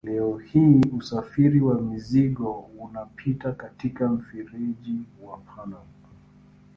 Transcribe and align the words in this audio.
Leo 0.03 0.37
hii 0.37 0.81
usafiri 0.97 1.61
wa 1.61 1.81
mizigo 1.81 2.59
unapita 2.79 3.51
katika 3.51 4.07
mfereji 4.09 4.99
wa 5.23 5.37
Panama. 5.37 5.85